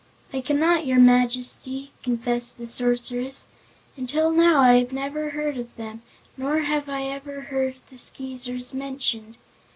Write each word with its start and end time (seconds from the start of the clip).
"I 0.33 0.41
cannot, 0.41 0.87
your 0.87 0.97
Majesty," 0.97 1.91
confessed 2.01 2.57
the 2.57 2.65
Sorceress. 2.65 3.45
"Until 3.95 4.31
now 4.31 4.57
I 4.59 4.81
never 4.89 5.25
have 5.25 5.33
heard 5.33 5.57
of 5.59 5.75
them, 5.75 6.01
nor 6.35 6.61
have 6.61 6.89
I 6.89 7.03
ever 7.03 7.41
heard 7.41 7.75
the 7.91 7.99
Skeezers 7.99 8.73
mentioned. 8.73 9.37